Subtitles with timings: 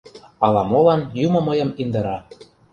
[0.45, 2.17] Ала-молан юмо мыйым индыра: